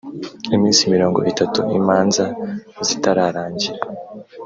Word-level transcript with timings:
iminsi 0.55 0.91
mirongo 0.93 1.19
itatu 1.31 1.59
imanza 1.79 2.25
zitararangira 2.87 3.79